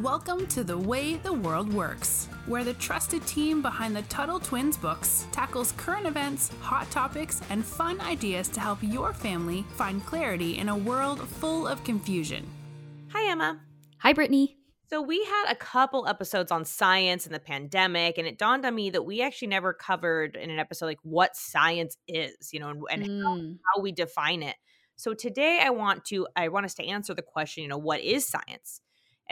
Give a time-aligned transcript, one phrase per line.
[0.00, 4.78] Welcome to The Way the World Works, where the trusted team behind the Tuttle Twins
[4.78, 10.56] books tackles current events, hot topics, and fun ideas to help your family find clarity
[10.56, 12.48] in a world full of confusion.
[13.10, 13.60] Hi, Emma.
[13.98, 14.56] Hi, Brittany.
[14.88, 18.74] So, we had a couple episodes on science and the pandemic, and it dawned on
[18.74, 22.70] me that we actually never covered in an episode like what science is, you know,
[22.70, 23.22] and, and mm.
[23.22, 23.36] how,
[23.76, 24.56] how we define it.
[24.96, 28.00] So, today I want to I want us to answer the question, you know, what
[28.00, 28.80] is science?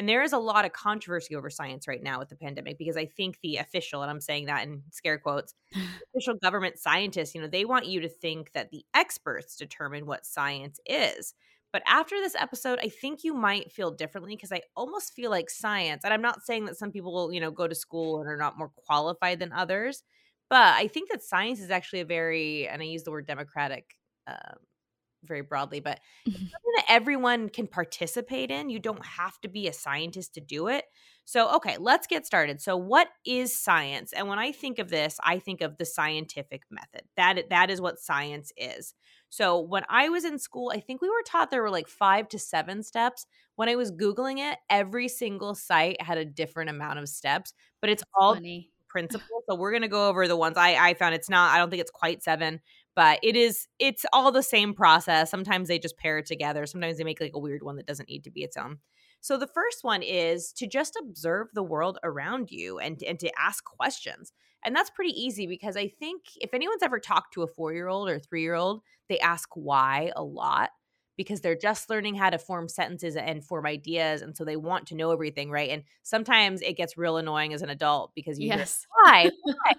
[0.01, 2.97] And there is a lot of controversy over science right now with the pandemic because
[2.97, 5.53] I think the official, and I'm saying that in scare quotes,
[6.15, 10.25] official government scientists, you know, they want you to think that the experts determine what
[10.25, 11.35] science is.
[11.71, 15.51] But after this episode, I think you might feel differently because I almost feel like
[15.51, 18.39] science, and I'm not saying that some people, you know, go to school and are
[18.39, 20.03] not more qualified than others,
[20.49, 23.99] but I think that science is actually a very, and I use the word democratic
[24.27, 24.61] um,
[25.25, 26.33] very broadly, but mm-hmm.
[26.33, 28.71] something that everyone can participate in.
[28.71, 30.85] You don't have to be a scientist to do it.
[31.25, 32.61] So, okay, let's get started.
[32.61, 34.13] So, what is science?
[34.13, 37.03] And when I think of this, I think of the scientific method.
[37.17, 38.95] That that is what science is.
[39.29, 42.29] So, when I was in school, I think we were taught there were like 5
[42.31, 43.27] to 7 steps.
[43.55, 47.91] When I was googling it, every single site had a different amount of steps, but
[47.91, 48.71] it's That's all funny.
[48.89, 49.29] principles.
[49.49, 51.71] So, we're going to go over the ones I I found it's not I don't
[51.71, 52.61] think it's quite 7
[52.97, 56.99] but it is it's all the same process sometimes they just pair it together sometimes
[56.99, 58.79] they make like a weird one that doesn't need to be its own.
[59.23, 63.31] So the first one is to just observe the world around you and and to
[63.39, 64.33] ask questions
[64.65, 68.19] and that's pretty easy because i think if anyone's ever talked to a 4-year-old or
[68.19, 70.71] 3-year-old they ask why a lot
[71.17, 74.87] because they're just learning how to form sentences and form ideas and so they want
[74.87, 75.71] to know everything right?
[75.71, 78.87] And sometimes it gets real annoying as an adult because you yes.
[79.05, 79.73] Why, why?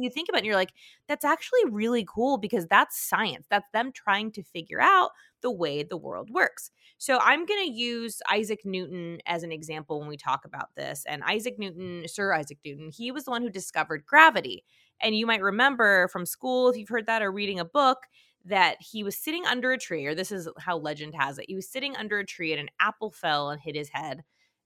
[0.00, 0.40] you think about it?
[0.40, 0.72] And you're like
[1.08, 3.46] that's actually really cool because that's science.
[3.50, 5.10] That's them trying to figure out
[5.42, 6.70] the way the world works.
[6.98, 11.04] So i'm going to use isaac newton as an example when we talk about this
[11.08, 14.64] and isaac newton sir isaac newton he was the one who discovered gravity.
[15.00, 17.98] And you might remember from school if you've heard that or reading a book
[18.46, 21.46] that he was sitting under a tree, or this is how legend has it.
[21.48, 24.22] He was sitting under a tree and an apple fell and hit his head.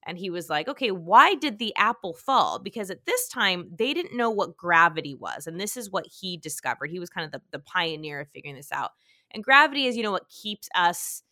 [0.07, 2.61] And he was like, okay, why did the apple fall?
[2.61, 5.49] Because at this time, they didn't know what gravity was.
[5.49, 6.91] And this is what he discovered.
[6.91, 8.93] He was kind of the, the pioneer of figuring this out.
[9.33, 11.23] And gravity is, you know, what keeps us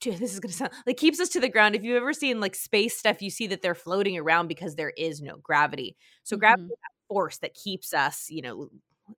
[0.00, 1.74] to, this is going to sound like keeps us to the ground.
[1.74, 4.92] If you've ever seen like space stuff, you see that they're floating around because there
[4.96, 5.96] is no gravity.
[6.22, 6.40] So, mm-hmm.
[6.40, 8.68] gravity is that force that keeps us, you know,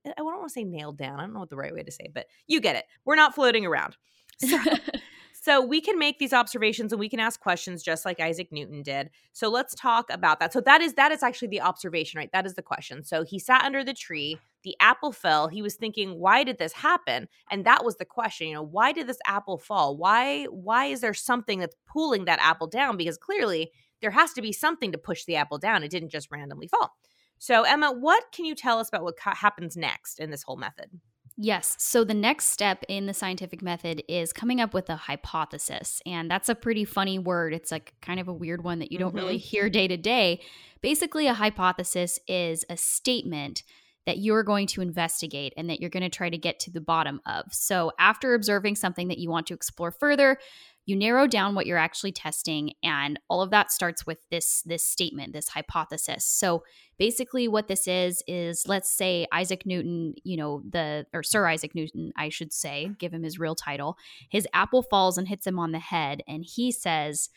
[0.05, 1.19] I don't want to say nailed down.
[1.19, 2.85] I don't know what the right way to say, it, but you get it.
[3.05, 3.97] We're not floating around.
[4.39, 4.59] So,
[5.33, 8.83] so we can make these observations and we can ask questions just like Isaac Newton
[8.83, 9.11] did.
[9.33, 10.53] So let's talk about that.
[10.53, 12.31] So that is that is actually the observation, right?
[12.33, 13.05] That is the question.
[13.05, 15.49] So he sat under the tree, the apple fell.
[15.49, 17.29] He was thinking, why did this happen?
[17.51, 19.97] And that was the question, you know, why did this apple fall?
[19.97, 22.97] Why why is there something that's pulling that apple down?
[22.97, 23.71] Because clearly
[24.01, 25.83] there has to be something to push the apple down.
[25.83, 26.97] It didn't just randomly fall.
[27.39, 30.91] So, Emma, what can you tell us about what happens next in this whole method?
[31.39, 31.77] Yes.
[31.79, 36.01] So the next step in the scientific method is coming up with a hypothesis.
[36.07, 37.53] And that's a pretty funny word.
[37.53, 39.19] It's like kind of a weird one that you don't mm-hmm.
[39.19, 40.41] really hear day to day.
[40.81, 43.65] Basically, a hypothesis is a statement
[44.07, 46.81] that you're going to investigate and that you're going to try to get to the
[46.81, 47.53] bottom of.
[47.53, 50.39] So after observing something that you want to explore further,
[50.87, 54.85] you narrow down what you're actually testing and all of that starts with this this
[54.85, 56.63] statement this hypothesis so
[56.97, 61.75] basically what this is is let's say isaac newton you know the or sir isaac
[61.75, 63.99] newton i should say give him his real title
[64.31, 67.29] his apple falls and hits him on the head and he says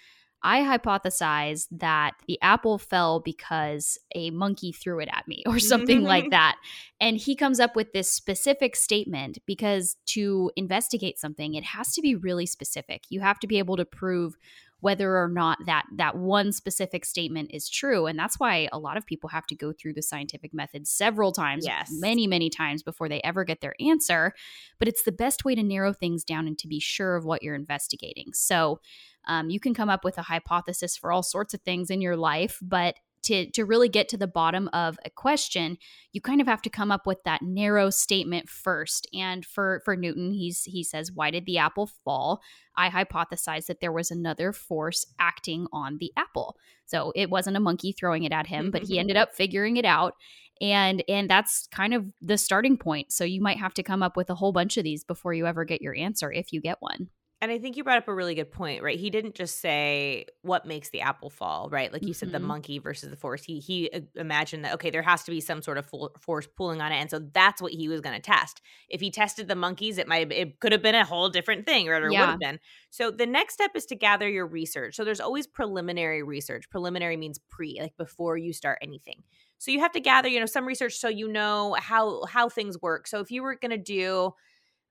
[0.43, 6.03] I hypothesize that the apple fell because a monkey threw it at me or something
[6.03, 6.57] like that.
[7.01, 12.01] And he comes up with this specific statement because to investigate something, it has to
[12.01, 13.03] be really specific.
[13.09, 14.37] You have to be able to prove
[14.81, 18.97] whether or not that that one specific statement is true and that's why a lot
[18.97, 21.89] of people have to go through the scientific method several times yes.
[21.91, 24.33] many many times before they ever get their answer
[24.77, 27.43] but it's the best way to narrow things down and to be sure of what
[27.43, 28.79] you're investigating so
[29.27, 32.17] um, you can come up with a hypothesis for all sorts of things in your
[32.17, 32.95] life, but
[33.29, 35.77] to, to really get to the bottom of a question,
[36.11, 39.07] you kind of have to come up with that narrow statement first.
[39.13, 42.41] And for for Newton, he's he says, "Why did the apple fall?"
[42.75, 46.57] I hypothesize that there was another force acting on the apple.
[46.85, 49.23] So it wasn't a monkey throwing it at him, but he ended mm-hmm.
[49.23, 50.15] up figuring it out.
[50.59, 53.11] And and that's kind of the starting point.
[53.11, 55.45] So you might have to come up with a whole bunch of these before you
[55.45, 57.09] ever get your answer if you get one.
[57.41, 58.99] And I think you brought up a really good point, right?
[58.99, 61.91] He didn't just say what makes the apple fall, right?
[61.91, 62.13] Like you mm-hmm.
[62.13, 62.47] said, the mm-hmm.
[62.47, 63.43] monkey versus the force.
[63.43, 65.89] He he uh, imagined that okay, there has to be some sort of
[66.19, 68.61] force pulling on it, and so that's what he was going to test.
[68.89, 71.87] If he tested the monkeys, it might it could have been a whole different thing,
[71.87, 72.03] right?
[72.03, 72.21] Or yeah.
[72.21, 72.59] would have been.
[72.89, 74.95] So the next step is to gather your research.
[74.95, 76.69] So there's always preliminary research.
[76.69, 79.23] Preliminary means pre, like before you start anything.
[79.59, 82.81] So you have to gather, you know, some research so you know how how things
[82.81, 83.07] work.
[83.07, 84.33] So if you were going to do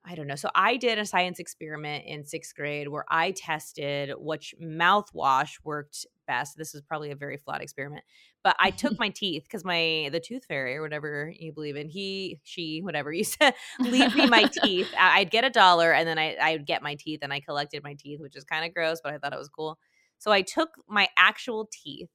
[0.05, 0.37] I don't know.
[0.37, 6.07] So I did a science experiment in sixth grade where I tested which mouthwash worked
[6.27, 6.57] best.
[6.57, 8.05] This is probably a very flawed experiment,
[8.43, 11.89] but I took my teeth because my the tooth fairy or whatever you believe in,
[11.89, 14.89] he, she, whatever you said, leave me my teeth.
[14.99, 17.83] I'd get a dollar and then I I would get my teeth and I collected
[17.83, 19.79] my teeth, which is kind of gross, but I thought it was cool.
[20.19, 22.09] So I took my actual teeth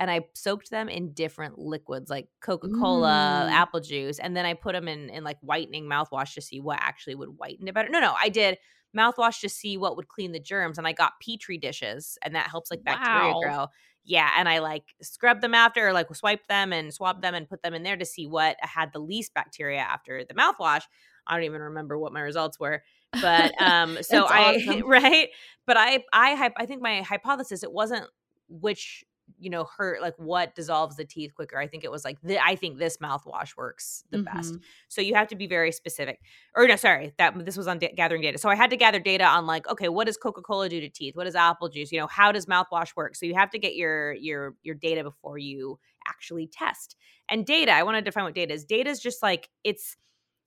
[0.00, 3.52] and I soaked them in different liquids like Coca Cola, mm.
[3.52, 6.78] apple juice, and then I put them in in like whitening mouthwash to see what
[6.80, 7.90] actually would whiten it better.
[7.90, 8.56] No, no, I did
[8.96, 12.48] mouthwash to see what would clean the germs, and I got petri dishes, and that
[12.48, 13.40] helps like bacteria wow.
[13.40, 13.66] grow.
[14.02, 17.46] Yeah, and I like scrubbed them after, or like swiped them and swabbed them and
[17.46, 20.84] put them in there to see what had the least bacteria after the mouthwash.
[21.26, 22.82] I don't even remember what my results were
[23.20, 24.88] but um so i awesome.
[24.88, 25.30] right
[25.66, 28.06] but i i i think my hypothesis it wasn't
[28.48, 29.04] which
[29.40, 32.38] you know hurt like what dissolves the teeth quicker i think it was like the,
[32.44, 34.36] i think this mouthwash works the mm-hmm.
[34.36, 34.54] best
[34.88, 36.20] so you have to be very specific.
[36.54, 38.38] Or no sorry that this was on da- gathering data.
[38.38, 41.16] So i had to gather data on like okay what does coca-cola do to teeth?
[41.16, 43.16] What does apple juice you know how does mouthwash work?
[43.16, 45.78] So you have to get your your your data before you
[46.08, 46.96] actually test.
[47.28, 48.64] And data i want to define what data is.
[48.64, 49.96] Data is just like it's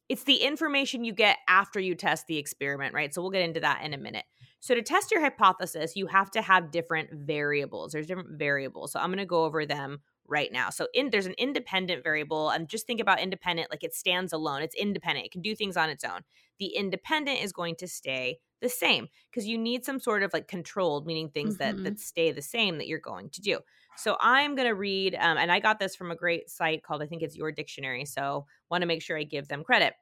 [0.10, 3.14] it's the information you get after you test the experiment right?
[3.14, 4.26] So we'll get into that in a minute
[4.64, 7.92] so to test your hypothesis, you have to have different variables.
[7.92, 8.94] There's different variables.
[8.94, 10.70] So I'm going to go over them right now.
[10.70, 14.62] So in there's an independent variable and just think about independent like it stands alone.
[14.62, 15.26] It's independent.
[15.26, 16.22] It can do things on its own.
[16.60, 20.48] The independent is going to stay the same because you need some sort of like
[20.48, 21.80] controlled meaning things mm-hmm.
[21.80, 23.60] that that stay the same that you're going to do.
[23.98, 27.04] So I'm going to read um, and I got this from a great site called
[27.04, 28.06] I think it's Your Dictionary.
[28.06, 29.94] So want to make sure I give them credit.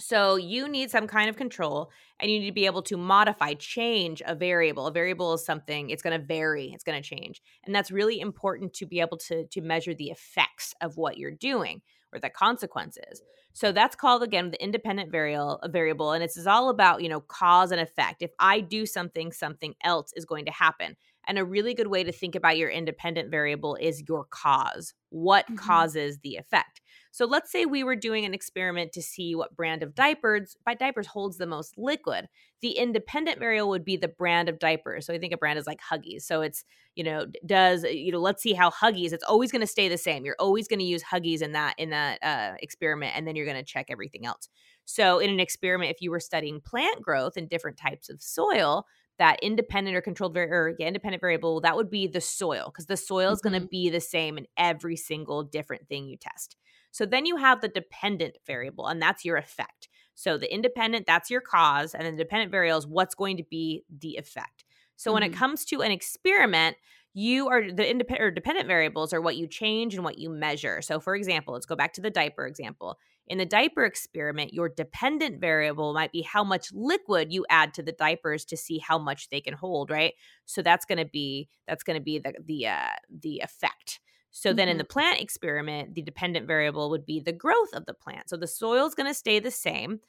[0.00, 1.90] So you need some kind of control
[2.20, 4.86] and you need to be able to modify, change a variable.
[4.86, 7.42] A variable is something it's going to vary, it's going to change.
[7.64, 11.30] And that's really important to be able to to measure the effects of what you're
[11.30, 11.82] doing
[12.12, 13.22] or the consequences.
[13.52, 17.72] So that's called again the independent variable variable and it's all about, you know, cause
[17.72, 18.22] and effect.
[18.22, 20.96] If I do something, something else is going to happen.
[21.26, 24.94] And a really good way to think about your independent variable is your cause.
[25.10, 25.56] What mm-hmm.
[25.56, 26.80] causes the effect?
[27.18, 30.74] So let's say we were doing an experiment to see what brand of diapers by
[30.74, 32.28] diapers holds the most liquid.
[32.62, 35.04] The independent variable would be the brand of diapers.
[35.04, 36.22] So I think a brand is like Huggies.
[36.22, 36.62] So it's,
[36.94, 39.98] you know, does you know, let's see how Huggies, it's always going to stay the
[39.98, 40.24] same.
[40.24, 43.46] You're always going to use Huggies in that in that uh, experiment and then you're
[43.46, 44.48] going to check everything else.
[44.84, 48.86] So in an experiment if you were studying plant growth in different types of soil,
[49.18, 52.86] that independent or controlled var- or yeah, independent variable that would be the soil because
[52.86, 53.48] the soil is mm-hmm.
[53.48, 56.54] going to be the same in every single different thing you test
[56.90, 59.88] so then you have the dependent variable, and that's your effect.
[60.14, 63.84] So the independent, that's your cause, and the dependent variable is what's going to be
[63.88, 64.64] the effect.
[64.96, 65.14] So mm-hmm.
[65.14, 65.38] when it mm-hmm.
[65.38, 66.76] comes to an experiment,
[67.14, 70.82] you are the independent or dependent variables are what you change and what you measure.
[70.82, 72.98] So for example, let's go back to the diaper example.
[73.26, 77.82] In the diaper experiment, your dependent variable might be how much liquid you add to
[77.82, 80.14] the diapers to see how much they can hold, right?
[80.46, 84.00] So that's going to be that's going to be the the uh the effect.
[84.30, 84.56] So mm-hmm.
[84.56, 84.78] then in mm-hmm.
[84.78, 88.28] the plant experiment, the dependent variable would be the growth of the plant.
[88.28, 90.00] So the soil is going to stay the same.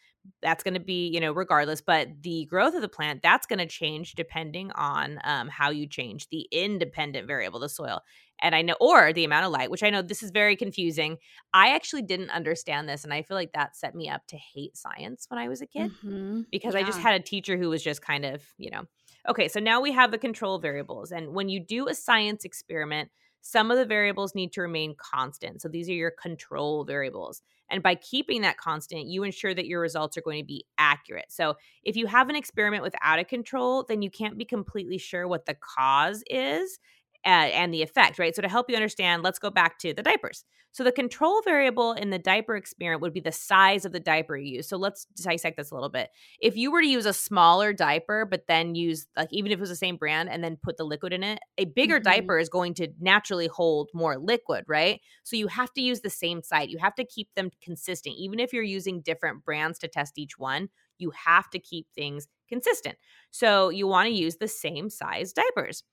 [0.42, 3.60] That's going to be, you know, regardless, but the growth of the plant, that's going
[3.60, 8.02] to change depending on um, how you change the independent variable, the soil.
[8.42, 11.18] And I know, or the amount of light, which I know this is very confusing.
[11.54, 13.04] I actually didn't understand this.
[13.04, 15.68] And I feel like that set me up to hate science when I was a
[15.68, 16.42] kid mm-hmm.
[16.52, 16.82] because yeah.
[16.82, 18.84] I just had a teacher who was just kind of, you know,
[19.28, 21.12] okay, so now we have the control variables.
[21.12, 23.10] And when you do a science experiment,
[23.42, 25.62] some of the variables need to remain constant.
[25.62, 27.42] So these are your control variables.
[27.70, 31.32] And by keeping that constant, you ensure that your results are going to be accurate.
[31.32, 35.28] So if you have an experiment without a control, then you can't be completely sure
[35.28, 36.80] what the cause is
[37.26, 38.36] and the effect, right?
[38.36, 40.46] So to help you understand, let's go back to the diapers.
[40.72, 44.38] So the control variable in the diaper experiment would be the size of the diaper
[44.38, 44.70] you use.
[44.70, 46.10] So let's dissect this a little bit.
[46.40, 49.62] If you were to use a smaller diaper, but then use like even if it
[49.62, 52.04] was the same brand and then put the liquid in it, a bigger mm-hmm.
[52.04, 55.02] diaper is going to naturally hold more liquid, right?
[55.24, 56.70] So you have to use the same size.
[56.70, 58.16] You have to keep them consistent.
[58.18, 62.28] Even if you're using different brands to test each one, you have to keep things
[62.48, 62.98] consistent.
[63.32, 65.84] So you want to use the same size diapers.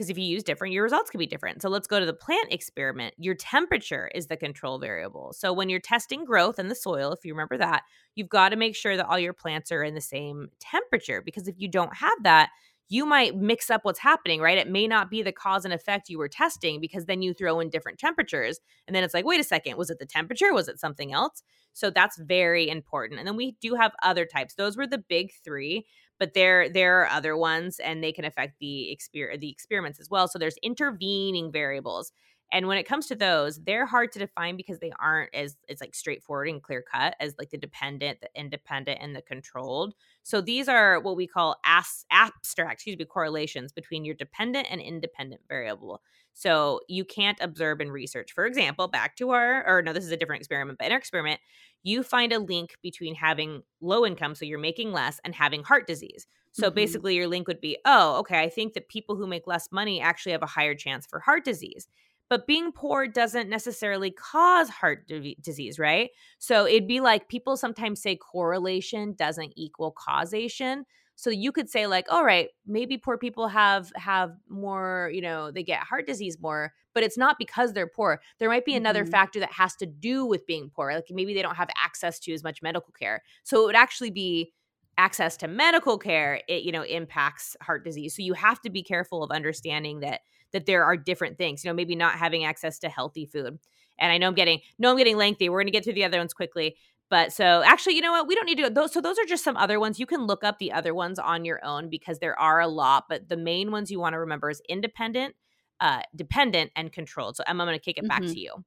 [0.00, 1.60] Because if you use different, your results can be different.
[1.60, 3.12] So let's go to the plant experiment.
[3.18, 5.34] Your temperature is the control variable.
[5.34, 7.82] So when you're testing growth in the soil, if you remember that,
[8.14, 11.48] you've got to make sure that all your plants are in the same temperature because
[11.48, 12.48] if you don't have that,
[12.88, 14.56] you might mix up what's happening, right?
[14.56, 17.60] It may not be the cause and effect you were testing because then you throw
[17.60, 18.58] in different temperatures.
[18.86, 20.54] And then it's like, wait a second, was it the temperature?
[20.54, 21.42] Was it something else?
[21.74, 23.20] So that's very important.
[23.20, 24.54] And then we do have other types.
[24.54, 25.84] Those were the big three
[26.20, 30.10] but there there are other ones and they can affect the exper- the experiments as
[30.10, 30.28] well.
[30.28, 32.12] So there's intervening variables
[32.52, 35.80] and when it comes to those they're hard to define because they aren't as it's
[35.80, 40.40] like straightforward and clear cut as like the dependent the independent and the controlled so
[40.40, 45.40] these are what we call as- abstract excuse me correlations between your dependent and independent
[45.48, 46.00] variable
[46.32, 50.12] so you can't observe and research for example back to our or no this is
[50.12, 51.40] a different experiment but in our experiment
[51.82, 55.86] you find a link between having low income, so you're making less, and having heart
[55.86, 56.26] disease.
[56.52, 56.74] So mm-hmm.
[56.74, 60.00] basically, your link would be, oh, okay, I think that people who make less money
[60.00, 61.88] actually have a higher chance for heart disease.
[62.30, 66.10] But being poor doesn't necessarily cause heart di- disease, right?
[66.38, 70.86] So it'd be like people sometimes say correlation doesn't equal causation
[71.20, 75.50] so you could say like all right maybe poor people have have more you know
[75.50, 79.02] they get heart disease more but it's not because they're poor there might be another
[79.02, 79.10] mm-hmm.
[79.10, 82.32] factor that has to do with being poor like maybe they don't have access to
[82.32, 84.52] as much medical care so it would actually be
[84.96, 88.82] access to medical care it you know impacts heart disease so you have to be
[88.82, 90.20] careful of understanding that
[90.52, 93.58] that there are different things you know maybe not having access to healthy food
[93.98, 96.04] and i know i'm getting no i'm getting lengthy we're going to get through the
[96.04, 96.76] other ones quickly
[97.10, 98.28] but so actually, you know what?
[98.28, 98.92] We don't need to go those.
[98.92, 99.98] So those are just some other ones.
[99.98, 103.06] You can look up the other ones on your own because there are a lot.
[103.08, 105.34] But the main ones you want to remember is independent,
[105.80, 107.36] uh, dependent, and controlled.
[107.36, 108.32] So Emma, I'm going to kick it back mm-hmm.
[108.32, 108.64] to you.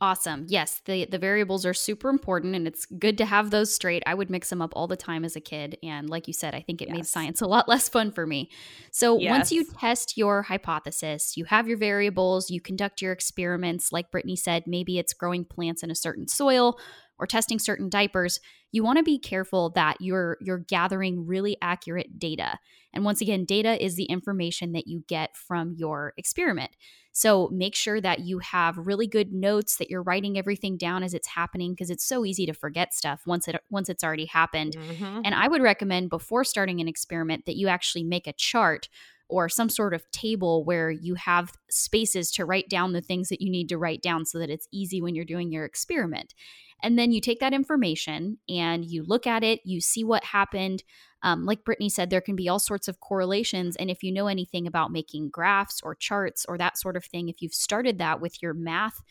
[0.00, 0.46] Awesome.
[0.48, 4.02] Yes, the the variables are super important and it's good to have those straight.
[4.04, 6.54] I would mix them up all the time as a kid and like you said,
[6.54, 6.96] I think it yes.
[6.96, 8.50] made science a lot less fun for me.
[8.90, 9.30] So, yes.
[9.30, 14.36] once you test your hypothesis, you have your variables, you conduct your experiments like Brittany
[14.36, 16.78] said, maybe it's growing plants in a certain soil
[17.22, 18.40] or testing certain diapers,
[18.72, 22.58] you want to be careful that you're you're gathering really accurate data.
[22.92, 26.72] And once again, data is the information that you get from your experiment.
[27.12, 31.14] So make sure that you have really good notes that you're writing everything down as
[31.14, 34.76] it's happening because it's so easy to forget stuff once it once it's already happened.
[34.76, 35.20] Mm-hmm.
[35.24, 38.88] And I would recommend before starting an experiment that you actually make a chart
[39.32, 43.40] or some sort of table where you have spaces to write down the things that
[43.40, 46.34] you need to write down so that it's easy when you're doing your experiment.
[46.82, 50.82] And then you take that information and you look at it, you see what happened.
[51.22, 53.76] Um, like Brittany said, there can be all sorts of correlations.
[53.76, 57.28] And if you know anything about making graphs or charts or that sort of thing,
[57.28, 59.02] if you've started that with your math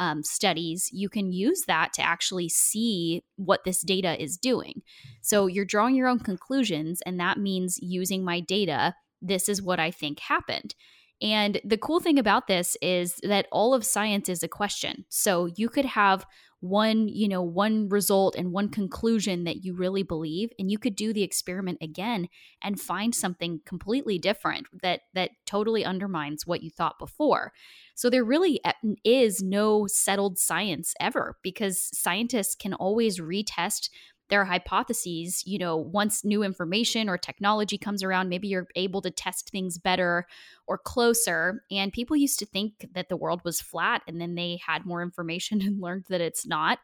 [0.00, 4.82] um, studies, you can use that to actually see what this data is doing.
[5.20, 8.94] So you're drawing your own conclusions, and that means using my data.
[9.20, 10.74] This is what I think happened.
[11.22, 15.04] And the cool thing about this is that all of science is a question.
[15.10, 16.26] So you could have
[16.60, 20.94] one, you know, one result and one conclusion that you really believe and you could
[20.94, 22.28] do the experiment again
[22.62, 27.52] and find something completely different that that totally undermines what you thought before.
[27.94, 28.72] So there really eh,
[29.04, 33.88] is no settled science ever because scientists can always retest
[34.30, 39.10] their hypotheses you know once new information or technology comes around maybe you're able to
[39.10, 40.26] test things better
[40.70, 41.64] or closer.
[41.72, 45.02] And people used to think that the world was flat and then they had more
[45.02, 46.78] information and learned that it's not.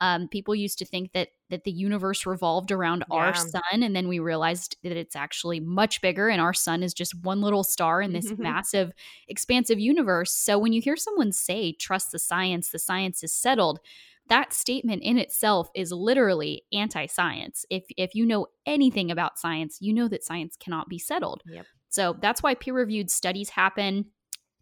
[0.00, 3.16] Um, people used to think that that the universe revolved around yeah.
[3.16, 6.94] our sun and then we realized that it's actually much bigger and our sun is
[6.94, 8.92] just one little star in this massive
[9.28, 10.32] expansive universe.
[10.32, 13.80] So when you hear someone say trust the science the science is settled
[14.28, 17.66] that statement in itself is literally anti-science.
[17.70, 21.42] If if you know anything about science, you know that science cannot be settled.
[21.46, 21.66] Yep.
[21.88, 24.06] So that's why peer-reviewed studies happen.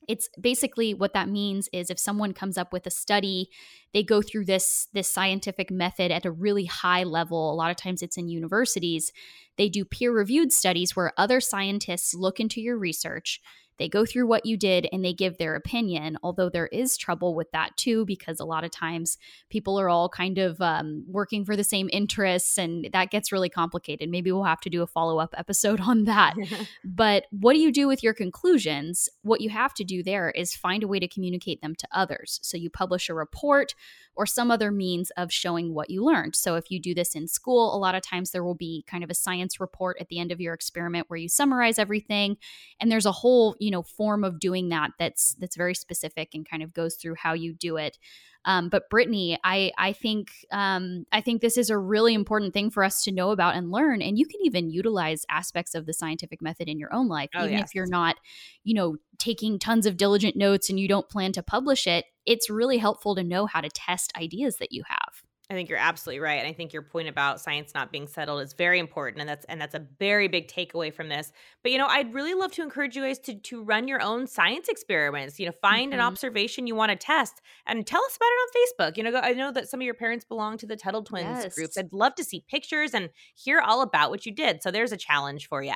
[0.09, 3.49] It's basically what that means is if someone comes up with a study,
[3.93, 7.52] they go through this this scientific method at a really high level.
[7.52, 9.12] A lot of times it's in universities.
[9.57, 13.40] They do peer-reviewed studies where other scientists look into your research
[13.80, 17.34] they go through what you did and they give their opinion, although there is trouble
[17.34, 19.16] with that too, because a lot of times
[19.49, 23.49] people are all kind of um, working for the same interests and that gets really
[23.49, 24.10] complicated.
[24.10, 26.34] Maybe we'll have to do a follow up episode on that.
[26.84, 29.08] but what do you do with your conclusions?
[29.22, 32.38] What you have to do there is find a way to communicate them to others.
[32.42, 33.75] So you publish a report
[34.14, 36.37] or some other means of showing what you learned.
[36.37, 39.02] So if you do this in school, a lot of times there will be kind
[39.02, 42.37] of a science report at the end of your experiment where you summarize everything
[42.80, 46.30] and there's a whole, you you know form of doing that that's that's very specific
[46.34, 47.98] and kind of goes through how you do it
[48.44, 52.70] um, but Brittany, I I think um, I think this is a really important thing
[52.70, 54.00] for us to know about and learn.
[54.00, 57.44] And you can even utilize aspects of the scientific method in your own life, oh,
[57.44, 57.68] even yes.
[57.68, 58.16] if you're not,
[58.64, 62.06] you know, taking tons of diligent notes and you don't plan to publish it.
[62.24, 65.10] It's really helpful to know how to test ideas that you have.
[65.50, 66.38] I think you're absolutely right.
[66.38, 69.21] And I think your point about science not being settled is very important.
[69.21, 71.33] And that's and that's a very big takeaway from this.
[71.64, 74.28] But you know, I'd really love to encourage you guys to to run your own
[74.28, 75.40] science experiments.
[75.40, 76.00] You know, find mm-hmm.
[76.00, 78.97] an observation you want to test and tell us about it on Facebook.
[78.97, 81.54] You know, I know that some of your parents belong to the Tuttle Twins yes.
[81.54, 81.76] groups.
[81.76, 84.62] I'd love to see pictures and hear all about what you did.
[84.62, 85.75] So there's a challenge for you.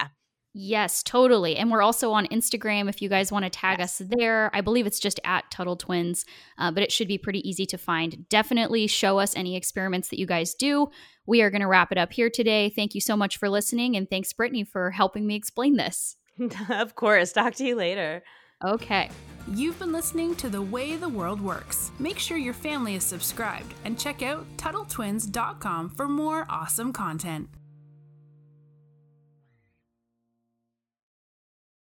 [0.57, 1.57] Yes, totally.
[1.57, 4.01] And we're also on Instagram if you guys want to tag yes.
[4.01, 4.51] us there.
[4.55, 6.25] I believe it's just at Tuttle Twins,
[6.59, 8.29] uh, but it should be pretty easy to find.
[8.29, 10.91] Definitely show us any experiments that you guys do.
[11.27, 12.71] We are going to wrap it up here today.
[12.71, 13.97] Thank you so much for listening.
[13.97, 16.15] And thanks, Brittany, for helping me explain this.
[16.71, 17.33] of course.
[17.33, 18.23] Talk to you later.
[18.65, 19.11] Okay.
[19.49, 21.91] You've been listening to The Way the World Works.
[21.99, 27.49] Make sure your family is subscribed and check out TuttleTwins.com for more awesome content.